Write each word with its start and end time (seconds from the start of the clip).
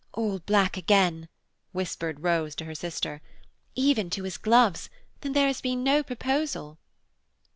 "All 0.13 0.39
black 0.39 0.77
again," 0.77 1.29
whispered 1.73 2.21
Rose 2.23 2.55
to 2.55 2.65
her 2.65 2.73
sister, 2.73 3.21
"even 3.75 4.09
to 4.09 4.23
his 4.23 4.39
gloves; 4.39 4.89
then 5.19 5.33
there 5.33 5.45
has 5.45 5.61
been 5.61 5.83
no 5.83 6.01
proposal." 6.01 6.79